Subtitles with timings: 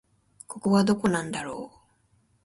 [0.47, 1.77] ここはどこなんだろう